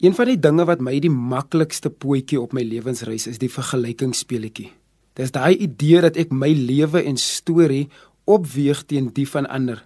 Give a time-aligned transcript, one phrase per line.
[0.00, 4.70] Een van die dinge wat my die maklikste pootjie op my lewensreis is die vergelykingsspeletjie.
[5.18, 7.90] Dis daai idee dat ek my lewe en storie
[8.24, 9.82] opweeg teen die van ander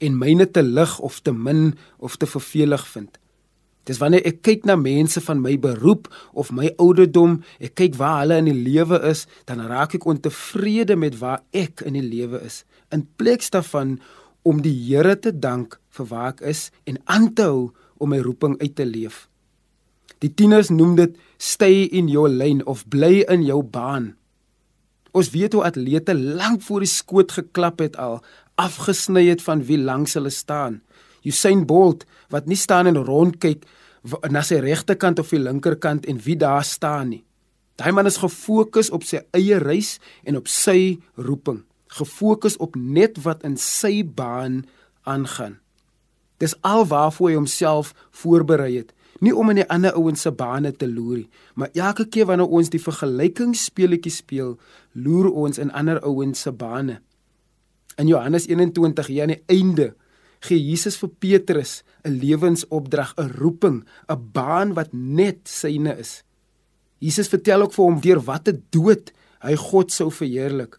[0.00, 3.18] en myne te lig of te min of te vervelig vind.
[3.84, 8.22] Dis wanneer ek kyk na mense van my beroep of my ouderdom, ek kyk waar
[8.22, 12.40] hulle in die lewe is, dan raak ek ontevrede met waar ek in die lewe
[12.46, 12.62] is.
[12.88, 13.98] In plaas daarvan
[14.48, 17.68] om die Here te dank vir waar ek is en aan te hou
[18.00, 19.26] om my roeping uit te leef.
[20.22, 24.12] Die tieners noem dit stay in your lane of bly in jou baan.
[25.12, 28.20] Ons weet hoe atlete lank voor die skoot geklap het al,
[28.56, 30.80] afgesny het van wie langs hulle staan.
[31.26, 33.66] Usain Bolt wat nie staan en rondkyk
[34.30, 37.24] na sy regterkant of die linkerkant en wie daar staan nie.
[37.78, 39.96] Daai man is gefokus op sy eie reis
[40.28, 41.62] en op sy roeping,
[41.98, 44.62] gefokus op net wat in sy baan
[45.08, 45.58] aangaan.
[46.42, 48.90] Dis alwaarvoor hy homself voorberei het,
[49.22, 52.50] nie om in die ander ouens se bane te loer nie, maar elke keer wanneer
[52.50, 54.56] ons die vergelykingsspeletjie speel,
[54.92, 56.98] loer ons in ander ouens se bane.
[58.00, 59.92] In Johannes 21 hier aan die einde
[60.42, 66.22] gee Jesus vir Petrus 'n lewensopdrag, 'n roeping, 'n baan wat net syne is.
[66.98, 70.78] Jesus vertel ook vir hom deur watter dood hy God sou verheerlik.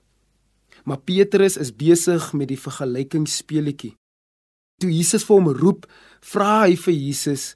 [0.83, 3.95] Maar Petrus is besig met die vergelykingsspeletjie.
[4.81, 5.85] Toe Jesus vir hom roep,
[6.21, 7.55] vra hy vir Jesus: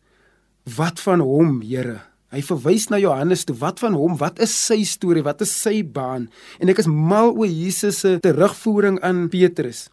[0.76, 3.56] "Wat van hom, Here?" Hy verwys na Johannes toe.
[3.56, 4.18] Wat van hom?
[4.20, 5.24] Wat is sy storie?
[5.24, 6.28] Wat is sy baan?
[6.60, 9.88] En ek is mal oor Jesus se terugvoering aan Petrus.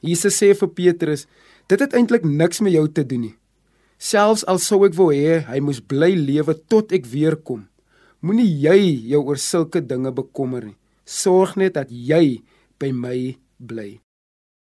[0.00, 1.26] Jesus sê vir Petrus:
[1.68, 3.36] Dit het eintlik niks met jou te doen nie.
[4.00, 7.66] Selfs al sou ek wou hê hy moes bly lewe tot ek weer kom.
[8.22, 8.78] Moenie jy
[9.12, 10.78] jou oor sulke dinge bekommer nie.
[11.04, 12.40] Sorg net dat jy
[12.80, 13.18] by my
[13.58, 13.98] bly.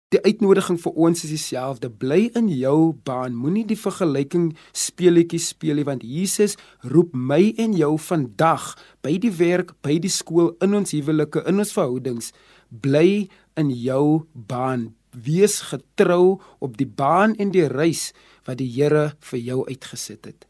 [0.09, 1.91] Die uitnodiging vir ons is dieselfde.
[1.93, 3.35] Bly in jou baan.
[3.37, 6.57] Moenie die vergelyking speletjies speel nie want Jesus
[6.95, 8.71] roep my en jou vandag
[9.05, 12.33] by die werk, by die skool, in ons huwelike, in ons verhoudings.
[12.73, 13.29] Bly
[13.61, 18.15] in jou baan wees getrou op die baan en die reis
[18.49, 20.49] wat die Here vir jou uitgesit het.